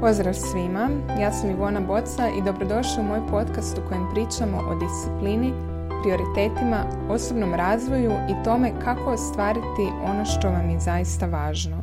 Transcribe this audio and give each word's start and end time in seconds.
Pozdrav 0.00 0.34
svima, 0.34 0.90
ja 1.20 1.32
sam 1.32 1.50
Ivona 1.50 1.80
Boca 1.80 2.28
i 2.28 2.42
dobrodošli 2.42 3.00
u 3.00 3.04
moj 3.04 3.20
podcast 3.30 3.78
u 3.78 3.88
kojem 3.88 4.08
pričamo 4.14 4.58
o 4.58 4.74
disciplini, 4.74 5.52
prioritetima, 6.02 7.06
osobnom 7.08 7.54
razvoju 7.54 8.10
i 8.10 8.44
tome 8.44 8.80
kako 8.84 9.10
ostvariti 9.10 9.86
ono 10.04 10.24
što 10.24 10.48
vam 10.48 10.70
je 10.70 10.80
zaista 10.80 11.26
važno. 11.26 11.76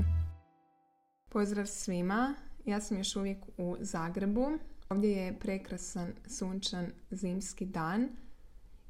Pozdrav 1.29 1.65
svima, 1.65 2.35
ja 2.65 2.81
sam 2.81 2.97
još 2.97 3.15
uvijek 3.15 3.37
u 3.57 3.75
Zagrebu. 3.79 4.47
Ovdje 4.89 5.11
je 5.11 5.39
prekrasan, 5.39 6.13
sunčan, 6.27 6.91
zimski 7.11 7.65
dan 7.65 8.09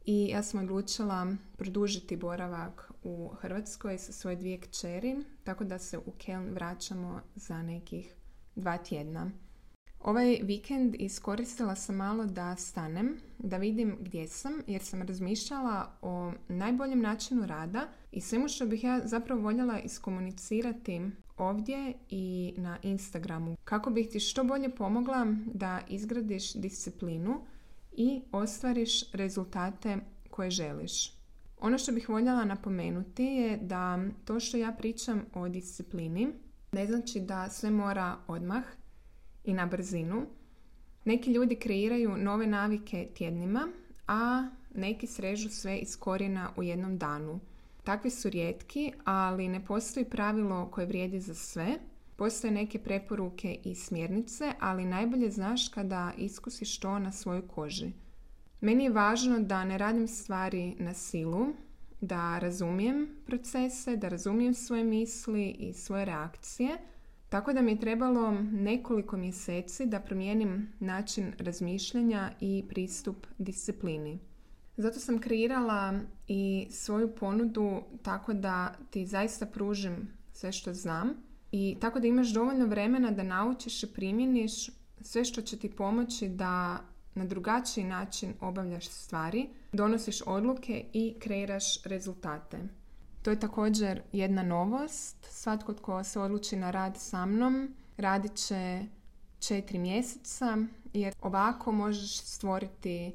i 0.05 0.27
ja 0.27 0.43
sam 0.43 0.59
odlučila 0.59 1.27
produžiti 1.57 2.15
boravak 2.15 2.91
u 3.03 3.29
Hrvatskoj 3.41 3.97
sa 3.97 4.13
svoje 4.13 4.35
dvije 4.35 4.59
kćeri, 4.59 5.15
tako 5.43 5.63
da 5.63 5.79
se 5.79 5.97
u 5.97 6.11
Keln 6.17 6.53
vraćamo 6.53 7.21
za 7.35 7.61
nekih 7.61 8.15
dva 8.55 8.77
tjedna. 8.77 9.31
Ovaj 10.05 10.39
vikend 10.43 10.95
iskoristila 10.99 11.75
sam 11.75 11.95
malo 11.95 12.25
da 12.25 12.55
stanem, 12.55 13.17
da 13.37 13.57
vidim 13.57 13.97
gdje 14.01 14.27
sam, 14.27 14.53
jer 14.67 14.81
sam 14.81 15.01
razmišljala 15.01 15.91
o 16.01 16.31
najboljem 16.47 17.01
načinu 17.01 17.45
rada 17.45 17.87
i 18.11 18.21
svemu 18.21 18.47
što 18.47 18.65
bih 18.65 18.83
ja 18.83 19.01
zapravo 19.07 19.41
voljela 19.41 19.79
iskomunicirati 19.79 21.01
ovdje 21.37 21.93
i 22.09 22.53
na 22.57 22.77
Instagramu. 22.83 23.55
Kako 23.63 23.89
bih 23.89 24.09
ti 24.09 24.19
što 24.19 24.43
bolje 24.43 24.75
pomogla 24.75 25.27
da 25.53 25.81
izgradiš 25.89 26.53
disciplinu 26.53 27.41
i 27.91 28.21
ostvariš 28.31 29.11
rezultate 29.11 29.97
koje 30.29 30.51
želiš. 30.51 31.13
Ono 31.59 31.77
što 31.77 31.91
bih 31.91 32.09
voljela 32.09 32.45
napomenuti 32.45 33.23
je 33.23 33.57
da 33.57 33.99
to 34.25 34.39
što 34.39 34.57
ja 34.57 34.71
pričam 34.71 35.25
o 35.33 35.49
disciplini 35.49 36.27
ne 36.75 36.85
znači 36.85 37.19
da 37.19 37.49
sve 37.49 37.71
mora 37.71 38.17
odmah 38.27 38.63
i 39.43 39.53
na 39.53 39.65
brzinu. 39.65 40.25
Neki 41.05 41.31
ljudi 41.31 41.55
kreiraju 41.55 42.17
nove 42.17 42.47
navike 42.47 43.07
tjednima, 43.17 43.67
a 44.07 44.49
neki 44.73 45.07
srežu 45.07 45.49
sve 45.49 45.77
iz 45.77 45.99
korijena 45.99 46.49
u 46.57 46.63
jednom 46.63 46.97
danu. 46.97 47.39
Takvi 47.83 48.09
su 48.09 48.29
rijetki, 48.29 48.91
ali 49.03 49.47
ne 49.47 49.65
postoji 49.65 50.05
pravilo 50.05 50.67
koje 50.71 50.87
vrijedi 50.87 51.19
za 51.19 51.33
sve. 51.33 51.67
Postoje 52.15 52.51
neke 52.51 52.79
preporuke 52.79 53.57
i 53.63 53.75
smjernice, 53.75 54.51
ali 54.59 54.85
najbolje 54.85 55.31
znaš 55.31 55.69
kada 55.69 56.11
iskusiš 56.17 56.79
to 56.79 56.99
na 56.99 57.11
svojoj 57.11 57.47
koži. 57.47 57.91
Meni 58.61 58.83
je 58.83 58.89
važno 58.89 59.39
da 59.39 59.63
ne 59.65 59.77
radim 59.77 60.07
stvari 60.07 60.75
na 60.79 60.93
silu, 60.93 61.47
da 62.01 62.39
razumijem 62.39 63.07
procese, 63.25 63.95
da 63.95 64.07
razumijem 64.07 64.53
svoje 64.53 64.83
misli 64.83 65.49
i 65.49 65.73
svoje 65.73 66.05
reakcije. 66.05 66.77
Tako 67.29 67.53
da 67.53 67.61
mi 67.61 67.71
je 67.71 67.79
trebalo 67.79 68.31
nekoliko 68.41 69.17
mjeseci 69.17 69.85
da 69.85 69.99
promijenim 69.99 70.73
način 70.79 71.33
razmišljanja 71.39 72.31
i 72.39 72.63
pristup 72.69 73.27
disciplini. 73.37 74.19
Zato 74.77 74.99
sam 74.99 75.19
kreirala 75.19 75.99
i 76.27 76.67
svoju 76.71 77.15
ponudu 77.15 77.81
tako 78.03 78.33
da 78.33 78.75
ti 78.89 79.05
zaista 79.05 79.45
pružim 79.45 80.07
sve 80.33 80.51
što 80.51 80.73
znam 80.73 81.09
i 81.51 81.77
tako 81.81 81.99
da 81.99 82.07
imaš 82.07 82.33
dovoljno 82.33 82.65
vremena 82.65 83.11
da 83.11 83.23
naučiš 83.23 83.83
i 83.83 83.93
primjeniš 83.93 84.69
sve 85.01 85.25
što 85.25 85.41
će 85.41 85.57
ti 85.57 85.69
pomoći 85.69 86.29
da 86.29 86.79
na 87.15 87.25
drugačiji 87.25 87.83
način 87.83 88.33
obavljaš 88.41 88.87
stvari, 88.87 89.49
donosiš 89.71 90.21
odluke 90.25 90.85
i 90.93 91.15
kreiraš 91.19 91.83
rezultate. 91.83 92.57
To 93.21 93.29
je 93.31 93.39
također 93.39 94.01
jedna 94.11 94.43
novost. 94.43 95.17
Svatko 95.29 95.73
tko 95.73 96.03
se 96.03 96.19
odluči 96.19 96.55
na 96.55 96.71
rad 96.71 96.97
sa 96.97 97.25
mnom 97.25 97.75
radit 97.97 98.35
će 98.35 98.81
četiri 99.39 99.79
mjeseca 99.79 100.57
jer 100.93 101.13
ovako 101.21 101.71
možeš 101.71 102.17
stvoriti 102.17 103.11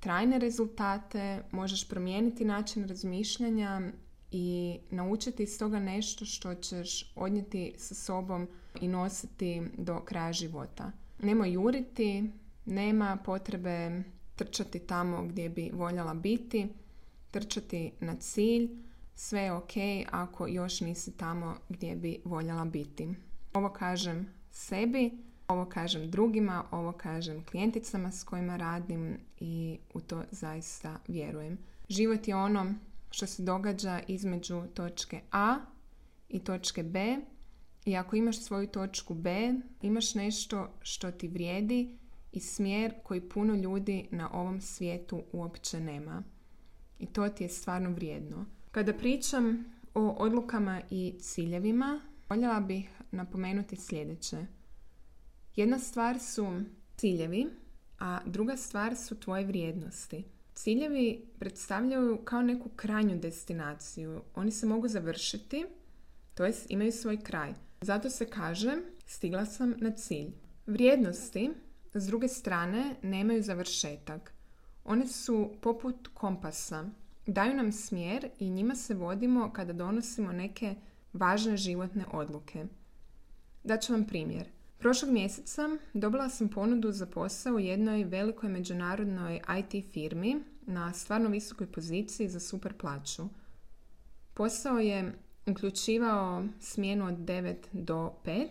trajne 0.00 0.38
rezultate, 0.38 1.42
možeš 1.50 1.88
promijeniti 1.88 2.44
način 2.44 2.88
razmišljanja 2.88 3.80
i 4.30 4.78
naučiti 4.90 5.42
iz 5.42 5.58
toga 5.58 5.78
nešto 5.78 6.24
što 6.24 6.54
ćeš 6.54 7.12
odnijeti 7.16 7.74
sa 7.78 7.94
sobom 7.94 8.48
i 8.80 8.88
nositi 8.88 9.62
do 9.78 10.00
kraja 10.00 10.32
života. 10.32 10.92
Nemoj 11.22 11.52
juriti, 11.52 12.30
nema 12.66 13.18
potrebe 13.24 14.02
trčati 14.36 14.78
tamo 14.78 15.22
gdje 15.22 15.48
bi 15.48 15.70
voljela 15.74 16.14
biti, 16.14 16.68
trčati 17.30 17.92
na 18.00 18.16
cilj, 18.16 18.70
sve 19.14 19.40
je 19.40 19.52
ok 19.52 19.72
ako 20.10 20.46
još 20.46 20.80
nisi 20.80 21.16
tamo 21.16 21.56
gdje 21.68 21.96
bi 21.96 22.18
voljela 22.24 22.64
biti. 22.64 23.08
Ovo 23.52 23.68
kažem 23.68 24.26
sebi, 24.50 25.10
ovo 25.48 25.64
kažem 25.64 26.10
drugima, 26.10 26.64
ovo 26.70 26.92
kažem 26.92 27.44
klijenticama 27.44 28.12
s 28.12 28.24
kojima 28.24 28.56
radim 28.56 29.18
i 29.40 29.78
u 29.94 30.00
to 30.00 30.22
zaista 30.30 30.98
vjerujem. 31.08 31.58
Život 31.88 32.28
je 32.28 32.36
ono 32.36 32.74
što 33.10 33.26
se 33.26 33.42
događa 33.42 34.00
između 34.08 34.62
točke 34.74 35.20
A 35.30 35.56
i 36.28 36.38
točke 36.38 36.82
B 36.82 37.18
i 37.84 37.96
ako 37.96 38.16
imaš 38.16 38.42
svoju 38.42 38.66
točku 38.66 39.14
B, 39.14 39.54
imaš 39.82 40.14
nešto 40.14 40.70
što 40.82 41.10
ti 41.10 41.28
vrijedi 41.28 41.98
i 42.32 42.40
smjer 42.40 42.94
koji 43.02 43.28
puno 43.28 43.54
ljudi 43.54 44.08
na 44.10 44.30
ovom 44.32 44.60
svijetu 44.60 45.22
uopće 45.32 45.80
nema. 45.80 46.22
I 46.98 47.06
to 47.06 47.28
ti 47.28 47.44
je 47.44 47.48
stvarno 47.48 47.90
vrijedno. 47.90 48.46
Kada 48.70 48.92
pričam 48.92 49.64
o 49.94 50.10
odlukama 50.10 50.82
i 50.90 51.14
ciljevima, 51.20 52.00
voljela 52.28 52.60
bih 52.60 52.90
napomenuti 53.10 53.76
sljedeće. 53.76 54.46
Jedna 55.56 55.78
stvar 55.78 56.18
su 56.20 56.60
ciljevi, 56.96 57.46
a 57.98 58.20
druga 58.26 58.56
stvar 58.56 58.96
su 58.96 59.20
tvoje 59.20 59.44
vrijednosti. 59.44 60.24
Ciljevi 60.54 61.26
predstavljaju 61.38 62.18
kao 62.24 62.42
neku 62.42 62.68
krajnju 62.68 63.18
destinaciju. 63.18 64.22
Oni 64.34 64.50
se 64.50 64.66
mogu 64.66 64.88
završiti, 64.88 65.66
to 66.34 66.44
jest 66.44 66.70
imaju 66.70 66.92
svoj 66.92 67.20
kraj. 67.20 67.54
Zato 67.80 68.10
se 68.10 68.26
kaže 68.26 68.76
stigla 69.06 69.46
sam 69.46 69.74
na 69.78 69.90
cilj. 69.90 70.32
Vrijednosti 70.66 71.50
s 72.00 72.06
druge 72.06 72.28
strane 72.28 72.94
nemaju 73.02 73.42
završetak. 73.42 74.32
One 74.84 75.06
su 75.06 75.50
poput 75.60 76.08
kompasa. 76.14 76.84
Daju 77.26 77.54
nam 77.54 77.72
smjer 77.72 78.28
i 78.38 78.50
njima 78.50 78.74
se 78.74 78.94
vodimo 78.94 79.52
kada 79.52 79.72
donosimo 79.72 80.32
neke 80.32 80.74
važne 81.12 81.56
životne 81.56 82.04
odluke. 82.12 82.64
Daću 83.64 83.92
vam 83.92 84.04
primjer. 84.04 84.48
Prošlog 84.78 85.10
mjeseca 85.10 85.62
dobila 85.94 86.28
sam 86.28 86.48
ponudu 86.48 86.92
za 86.92 87.06
posao 87.06 87.54
u 87.54 87.58
jednoj 87.58 88.04
velikoj 88.04 88.48
međunarodnoj 88.48 89.40
IT 89.58 89.84
firmi 89.92 90.36
na 90.66 90.92
stvarno 90.92 91.28
visokoj 91.28 91.66
poziciji 91.66 92.28
za 92.28 92.40
super 92.40 92.72
plaću. 92.72 93.22
Posao 94.34 94.78
je 94.78 95.12
uključivao 95.46 96.44
smjenu 96.60 97.06
od 97.06 97.14
9 97.14 97.54
do 97.72 98.12
5, 98.24 98.48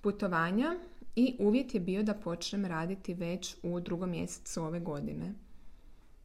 putovanja 0.00 0.76
i 1.16 1.36
uvjet 1.38 1.74
je 1.74 1.80
bio 1.80 2.02
da 2.02 2.14
počnem 2.14 2.64
raditi 2.64 3.14
već 3.14 3.56
u 3.62 3.80
drugom 3.80 4.10
mjesecu 4.10 4.62
ove 4.62 4.80
godine. 4.80 5.34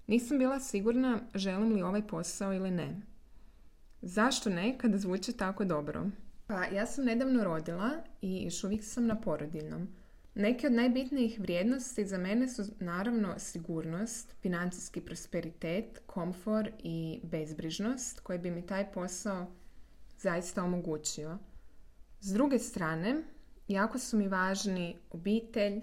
Nisam 0.07 0.37
bila 0.37 0.59
sigurna 0.59 1.19
želim 1.35 1.73
li 1.73 1.81
ovaj 1.81 2.07
posao 2.07 2.53
ili 2.53 2.71
ne. 2.71 3.01
Zašto 4.01 4.49
ne 4.49 4.77
kada 4.77 4.97
zvuči 4.97 5.33
tako 5.33 5.65
dobro? 5.65 6.09
Pa 6.47 6.65
ja 6.65 6.85
sam 6.85 7.05
nedavno 7.05 7.43
rodila 7.43 7.89
i 8.21 8.43
još 8.43 8.63
uvijek 8.63 8.83
sam 8.83 9.05
na 9.05 9.21
porodiljnom. 9.21 9.87
Neke 10.35 10.67
od 10.67 10.73
najbitnijih 10.73 11.39
vrijednosti 11.39 12.05
za 12.05 12.17
mene 12.17 12.47
su 12.47 12.63
naravno 12.79 13.39
sigurnost, 13.39 14.35
financijski 14.41 15.01
prosperitet, 15.01 16.01
komfor 16.05 16.71
i 16.83 17.19
bezbrižnost 17.23 18.19
koji 18.19 18.39
bi 18.39 18.51
mi 18.51 18.65
taj 18.65 18.91
posao 18.91 19.47
zaista 20.17 20.63
omogućio. 20.63 21.37
S 22.19 22.33
druge 22.33 22.59
strane, 22.59 23.23
jako 23.69 23.99
su 23.99 24.17
mi 24.17 24.27
važni 24.27 24.97
obitelj, 25.09 25.81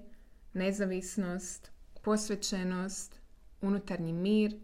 nezavisnost, 0.52 1.70
posvećenost, 2.02 3.20
unutarnji 3.60 4.12
mir, 4.12 4.56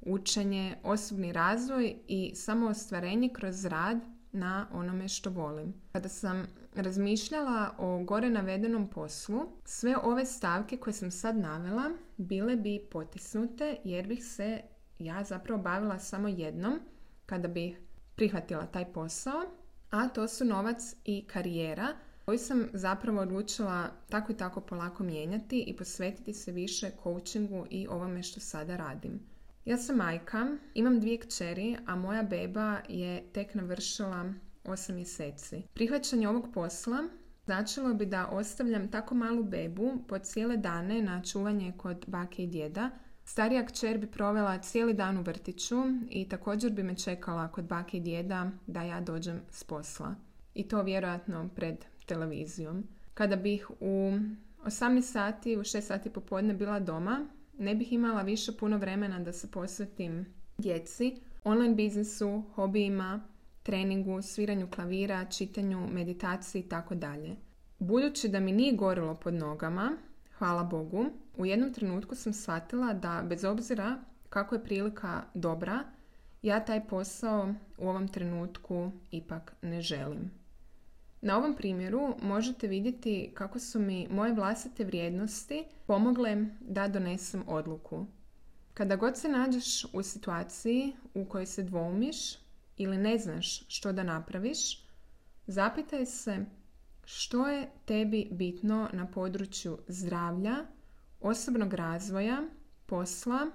učenje, 0.00 0.76
osobni 0.82 1.32
razvoj 1.32 1.96
i 2.08 2.32
samo 2.34 2.68
ostvarenje 2.68 3.28
kroz 3.28 3.64
rad 3.64 3.98
na 4.32 4.66
onome 4.72 5.08
što 5.08 5.30
volim. 5.30 5.74
Kada 5.92 6.08
sam 6.08 6.46
razmišljala 6.74 7.74
o 7.78 8.04
gore 8.04 8.30
navedenom 8.30 8.88
poslu, 8.88 9.40
sve 9.64 9.96
ove 9.96 10.24
stavke 10.24 10.76
koje 10.76 10.94
sam 10.94 11.10
sad 11.10 11.36
navela 11.36 11.90
bile 12.16 12.56
bi 12.56 12.80
potisnute 12.90 13.76
jer 13.84 14.06
bih 14.06 14.24
se 14.24 14.60
ja 14.98 15.24
zapravo 15.24 15.62
bavila 15.62 15.98
samo 15.98 16.28
jednom 16.28 16.80
kada 17.26 17.48
bih 17.48 17.80
prihvatila 18.14 18.66
taj 18.66 18.92
posao, 18.92 19.42
a 19.90 20.08
to 20.08 20.28
su 20.28 20.44
novac 20.44 20.94
i 21.04 21.24
karijera 21.26 21.88
koju 22.32 22.38
sam 22.38 22.68
zapravo 22.72 23.20
odlučila 23.20 23.88
tako 24.08 24.32
i 24.32 24.36
tako 24.36 24.60
polako 24.60 25.04
mijenjati 25.04 25.64
i 25.66 25.76
posvetiti 25.76 26.34
se 26.34 26.52
više 26.52 26.90
coachingu 27.02 27.66
i 27.70 27.86
ovome 27.86 28.22
što 28.22 28.40
sada 28.40 28.76
radim. 28.76 29.20
Ja 29.64 29.76
sam 29.76 29.96
majka, 29.96 30.46
imam 30.74 31.00
dvije 31.00 31.18
kćeri, 31.18 31.76
a 31.86 31.96
moja 31.96 32.22
beba 32.22 32.78
je 32.88 33.22
tek 33.32 33.54
navršila 33.54 34.32
8 34.64 34.92
mjeseci. 34.92 35.62
Prihvaćanje 35.74 36.28
ovog 36.28 36.48
posla 36.54 36.98
Značilo 37.44 37.94
bi 37.94 38.06
da 38.06 38.28
ostavljam 38.28 38.90
tako 38.90 39.14
malu 39.14 39.42
bebu 39.42 39.92
po 40.08 40.18
cijele 40.18 40.56
dane 40.56 41.02
na 41.02 41.22
čuvanje 41.22 41.72
kod 41.76 42.04
bake 42.06 42.44
i 42.44 42.46
djeda. 42.46 42.90
Starija 43.24 43.66
kćer 43.66 43.98
bi 43.98 44.06
provela 44.06 44.58
cijeli 44.58 44.94
dan 44.94 45.18
u 45.18 45.22
vrtiću 45.22 45.76
i 46.10 46.28
također 46.28 46.72
bi 46.72 46.82
me 46.82 46.96
čekala 46.96 47.48
kod 47.48 47.64
bake 47.64 47.96
i 47.96 48.00
djeda 48.00 48.50
da 48.66 48.82
ja 48.82 49.00
dođem 49.00 49.40
s 49.50 49.64
posla. 49.64 50.14
I 50.54 50.68
to 50.68 50.82
vjerojatno 50.82 51.48
pred 51.56 51.91
televizijom. 52.06 52.84
Kada 53.14 53.36
bih 53.36 53.70
u 53.80 54.12
18 54.64 55.02
sati, 55.02 55.56
u 55.56 55.60
6 55.60 55.80
sati 55.80 56.10
popodne 56.10 56.54
bila 56.54 56.80
doma, 56.80 57.26
ne 57.58 57.74
bih 57.74 57.92
imala 57.92 58.22
više 58.22 58.52
puno 58.52 58.78
vremena 58.78 59.20
da 59.20 59.32
se 59.32 59.50
posvetim 59.50 60.26
djeci, 60.58 61.16
online 61.44 61.74
biznisu, 61.74 62.42
hobijima, 62.54 63.22
treningu, 63.62 64.22
sviranju 64.22 64.68
klavira, 64.70 65.24
čitanju, 65.24 65.88
meditaciji 65.92 66.60
i 66.60 66.68
tako 66.68 66.94
dalje. 66.94 67.36
Budući 67.78 68.28
da 68.28 68.40
mi 68.40 68.52
nije 68.52 68.76
gorilo 68.76 69.14
pod 69.14 69.34
nogama, 69.34 69.96
hvala 70.38 70.64
Bogu, 70.64 71.06
u 71.36 71.46
jednom 71.46 71.72
trenutku 71.72 72.14
sam 72.14 72.32
shvatila 72.32 72.92
da 72.92 73.24
bez 73.28 73.44
obzira 73.44 73.98
kako 74.28 74.54
je 74.54 74.64
prilika 74.64 75.22
dobra, 75.34 75.84
ja 76.42 76.64
taj 76.64 76.86
posao 76.86 77.54
u 77.78 77.88
ovom 77.88 78.08
trenutku 78.08 78.92
ipak 79.10 79.54
ne 79.62 79.80
želim. 79.80 80.41
Na 81.22 81.38
ovom 81.38 81.56
primjeru 81.56 82.16
možete 82.22 82.66
vidjeti 82.66 83.30
kako 83.34 83.58
su 83.58 83.80
mi 83.80 84.08
moje 84.10 84.32
vlastite 84.32 84.84
vrijednosti 84.84 85.64
pomogle 85.86 86.46
da 86.60 86.88
donesem 86.88 87.44
odluku. 87.46 88.06
Kada 88.74 88.96
god 88.96 89.16
se 89.16 89.28
nađeš 89.28 89.84
u 89.92 90.02
situaciji 90.02 90.92
u 91.14 91.24
kojoj 91.24 91.46
se 91.46 91.62
dvoumiš 91.62 92.16
ili 92.76 92.98
ne 92.98 93.18
znaš 93.18 93.68
što 93.68 93.92
da 93.92 94.02
napraviš, 94.02 94.86
zapitaj 95.46 96.06
se 96.06 96.44
što 97.04 97.48
je 97.48 97.70
tebi 97.84 98.28
bitno 98.30 98.88
na 98.92 99.06
području 99.06 99.78
zdravlja, 99.88 100.56
osobnog 101.20 101.74
razvoja, 101.74 102.42
posla 102.86 103.50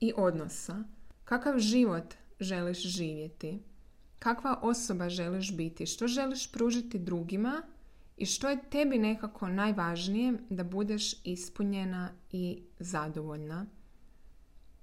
i 0.00 0.12
odnosa. 0.16 0.84
Kakav 1.24 1.58
život 1.58 2.14
želiš 2.40 2.82
živjeti? 2.82 3.62
Kakva 4.18 4.58
osoba 4.62 5.08
želiš 5.08 5.56
biti? 5.56 5.86
Što 5.86 6.06
želiš 6.06 6.52
pružiti 6.52 6.98
drugima? 6.98 7.62
I 8.16 8.26
što 8.26 8.48
je 8.48 8.70
tebi 8.70 8.98
nekako 8.98 9.48
najvažnije 9.48 10.38
da 10.50 10.64
budeš 10.64 11.24
ispunjena 11.24 12.10
i 12.32 12.62
zadovoljna? 12.78 13.66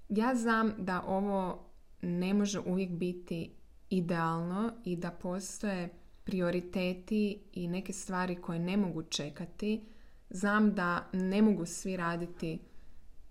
Ja 0.09 0.35
znam 0.35 0.73
da 0.77 1.01
ovo 1.01 1.69
ne 2.01 2.33
može 2.33 2.59
uvijek 2.59 2.91
biti 2.91 3.51
idealno 3.89 4.71
i 4.85 4.95
da 4.95 5.11
postoje 5.11 5.89
prioriteti 6.23 7.39
i 7.53 7.67
neke 7.67 7.93
stvari 7.93 8.35
koje 8.35 8.59
ne 8.59 8.77
mogu 8.77 9.03
čekati. 9.03 9.85
Znam 10.29 10.75
da 10.75 11.09
ne 11.13 11.41
mogu 11.41 11.65
svi 11.65 11.97
raditi 11.97 12.59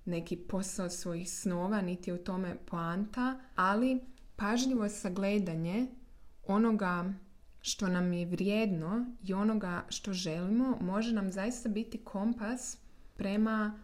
neki 0.04 0.36
posao 0.36 0.90
svojih 0.90 1.30
snova, 1.30 1.80
niti 1.80 2.10
je 2.10 2.14
u 2.14 2.24
tome 2.24 2.56
poanta, 2.66 3.40
ali 3.56 4.00
pažljivo 4.42 4.88
sagledanje 4.88 5.86
onoga 6.46 7.12
što 7.60 7.88
nam 7.88 8.12
je 8.12 8.26
vrijedno 8.26 9.06
i 9.24 9.34
onoga 9.34 9.84
što 9.88 10.12
želimo 10.12 10.78
može 10.80 11.12
nam 11.12 11.32
zaista 11.32 11.68
biti 11.68 11.98
kompas 11.98 12.78
prema 13.16 13.82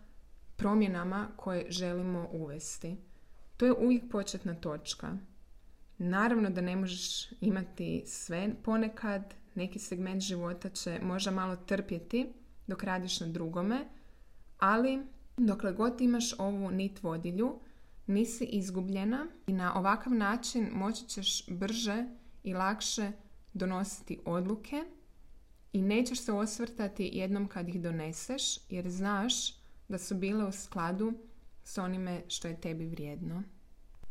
promjenama 0.57 1.29
koje 1.37 1.67
želimo 1.71 2.29
uvesti. 2.33 2.97
To 3.57 3.67
je 3.67 3.73
uvijek 3.73 4.11
početna 4.11 4.55
točka. 4.55 5.17
Naravno 5.99 6.51
da 6.51 6.61
ne 6.61 6.77
možeš 6.77 7.31
imati 7.41 8.03
sve 8.07 8.55
ponekad, 8.65 9.35
neki 9.55 9.79
segment 9.79 10.23
života 10.23 10.69
će 10.69 11.01
možda 11.03 11.31
malo 11.31 11.57
trpjeti 11.57 12.27
dok 12.67 12.85
radiš 12.85 13.21
na 13.21 13.27
drugome, 13.27 13.85
ali 14.59 15.03
dokle 15.37 15.73
god 15.73 16.01
imaš 16.01 16.39
ovu 16.39 16.71
nit 16.71 17.03
vodilju, 17.03 17.59
nisi 18.09 18.45
izgubljena 18.45 19.27
i 19.47 19.53
na 19.53 19.79
ovakav 19.79 20.13
način 20.13 20.69
moći 20.73 21.07
ćeš 21.07 21.47
brže 21.49 22.07
i 22.43 22.55
lakše 22.55 23.13
donositi 23.53 24.19
odluke 24.25 24.85
i 25.73 25.83
nećeš 25.83 26.21
se 26.21 26.33
osvrtati 26.33 27.11
jednom 27.13 27.49
kad 27.49 27.69
ih 27.69 27.81
doneseš 27.81 28.71
jer 28.71 28.91
znaš 28.91 29.59
da 29.89 29.99
su 29.99 30.15
bile 30.15 30.45
u 30.45 30.53
skladu 30.53 31.13
s 31.65 31.79
onime 31.79 32.23
što 32.29 32.49
je 32.49 32.61
tebi 32.61 32.87
vrijedno. 32.87 33.43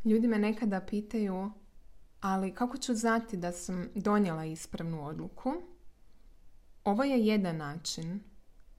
Ljudi 0.05 0.27
me 0.27 0.39
nekada 0.39 0.81
pitaju 0.81 1.51
ali 2.21 2.53
kako 2.53 2.77
ću 2.77 2.95
znati 2.95 3.37
da 3.37 3.51
sam 3.51 3.89
donijela 3.95 4.45
ispravnu 4.45 5.05
odluku? 5.05 5.53
Ovo 6.83 7.03
je 7.03 7.25
jedan 7.25 7.57
način. 7.57 8.19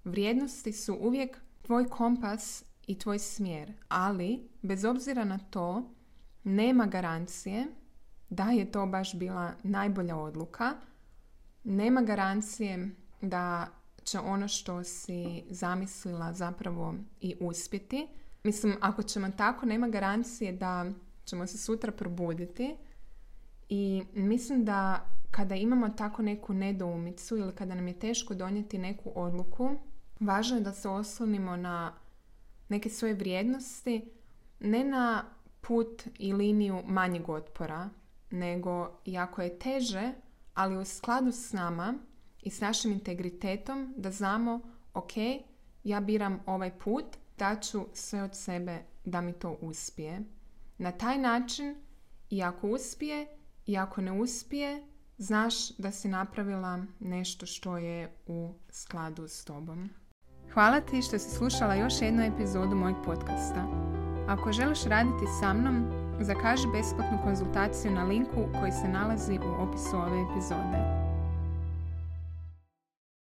Vrijednosti 0.05 0.73
su 0.73 0.99
uvijek 1.01 1.39
tvoj 1.63 1.89
kompas 1.89 2.65
i 2.89 2.99
tvoj 2.99 3.19
smjer, 3.19 3.73
ali 3.89 4.49
bez 4.63 4.85
obzira 4.85 5.25
na 5.25 5.39
to 5.39 5.95
nema 6.45 6.87
garancije 6.87 7.67
da 8.31 8.45
je 8.45 8.73
to 8.73 8.87
baš 8.87 9.15
bila 9.15 9.53
najbolja 9.63 10.17
odluka. 10.17 10.73
Nema 11.65 12.03
garancije 12.03 12.91
da 13.21 13.69
će 14.05 14.19
ono 14.19 14.49
što 14.49 14.85
si 14.85 15.45
zamislila 15.51 16.33
zapravo 16.33 16.95
i 17.21 17.37
uspjeti. 17.41 18.09
Mislim, 18.45 18.77
ako 18.81 19.03
ćemo 19.03 19.31
tako, 19.31 19.67
nema 19.67 19.89
garancije 19.89 20.53
da 20.53 20.87
ćemo 21.25 21.47
se 21.47 21.59
sutra 21.59 21.93
probuditi 21.93 22.77
i 23.69 24.03
mislim 24.15 24.65
da 24.65 25.07
kada 25.31 25.55
imamo 25.55 25.89
tako 25.89 26.23
neku 26.23 26.55
nedoumicu 26.55 27.37
ili 27.37 27.55
kada 27.55 27.75
nam 27.75 27.89
je 27.89 27.99
teško 27.99 28.35
donijeti 28.35 28.79
neku 28.79 29.13
odluku, 29.15 29.71
važno 30.21 30.57
je 30.57 30.63
da 30.63 30.73
se 30.73 30.89
oslonimo 30.89 31.57
na 31.57 31.93
neke 32.69 32.91
svoje 32.91 33.15
vrijednosti, 33.15 34.11
ne 34.61 34.85
na 34.85 35.25
put 35.61 36.03
i 36.19 36.33
liniju 36.33 36.83
manjeg 36.87 37.29
otpora, 37.29 37.91
nego 38.31 39.01
jako 39.05 39.43
je 39.43 39.59
teže, 39.59 40.13
ali 40.55 40.77
u 40.77 40.85
skladu 40.85 41.33
s 41.33 41.53
nama 41.53 41.95
i 42.43 42.51
s 42.51 42.61
našim 42.61 42.93
integritetom 42.93 43.95
da 43.97 44.11
znamo, 44.11 44.61
ok, 44.95 45.13
ja 45.85 46.01
biram 46.01 46.41
ovaj 46.47 46.79
put, 46.79 47.05
daću 47.39 47.87
sve 47.93 48.23
od 48.23 48.37
sebe 48.37 48.79
da 49.05 49.21
mi 49.21 49.33
to 49.33 49.59
uspije. 49.61 50.21
Na 50.79 50.93
taj 50.93 51.19
način, 51.19 51.77
i 52.31 52.43
ako 52.43 52.69
uspije, 52.69 53.27
i 53.67 53.77
ako 53.77 54.01
ne 54.01 54.13
uspije, 54.13 54.87
znaš 55.19 55.77
da 55.77 55.93
si 55.93 56.09
napravila 56.09 56.85
nešto 57.01 57.47
što 57.47 57.79
je 57.79 58.13
u 58.27 58.55
skladu 58.71 59.29
s 59.29 59.45
tobom. 59.45 59.91
Hvala 60.55 60.81
ti 60.81 61.03
što 61.03 61.19
si 61.19 61.31
slušala 61.31 61.75
još 61.75 62.03
jednu 62.03 62.23
epizodu 62.23 62.77
mojeg 62.77 62.97
podcasta. 63.05 63.67
Ako 64.29 64.53
želiš 64.53 64.85
raditi 64.85 65.25
sa 65.41 65.53
mnom, 65.53 65.87
zakaži 66.21 66.69
besplatnu 66.73 67.19
konzultaciju 67.25 67.93
na 67.93 68.05
linku 68.05 68.49
koji 68.61 68.73
se 68.73 68.89
nalazi 68.89 69.39
u 69.39 69.63
opisu 69.63 69.97
ove 69.97 70.23
epizode. 70.31 71.08